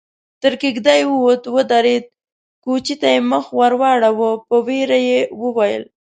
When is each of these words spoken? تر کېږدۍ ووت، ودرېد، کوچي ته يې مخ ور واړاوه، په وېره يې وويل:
تر 0.41 0.53
کېږدۍ 0.61 1.01
ووت، 1.07 1.43
ودرېد، 1.55 2.05
کوچي 2.63 2.95
ته 3.01 3.07
يې 3.13 3.19
مخ 3.31 3.45
ور 3.57 3.73
واړاوه، 3.81 4.31
په 4.47 4.55
وېره 4.65 4.99
يې 5.09 5.19
وويل: 5.41 5.83